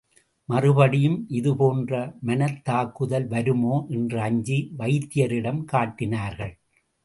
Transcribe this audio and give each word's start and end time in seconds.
மறுபடியும் 0.49 1.17
இது 1.29 1.51
போன்ற 1.55 1.91
மனத்தாக்குதல் 2.21 3.27
வருமோ 3.27 3.75
என்று 3.89 4.19
அஞ்சி 4.21 4.59
வைத்தியரிடம் 4.79 5.63
காட்டினார்கள். 5.65 6.53